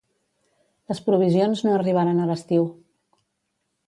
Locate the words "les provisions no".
0.91-1.73